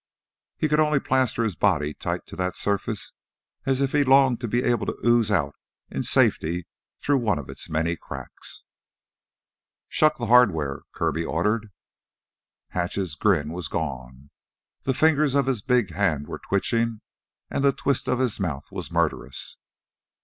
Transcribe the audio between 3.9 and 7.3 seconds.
he longed to be able to ooze out into safety through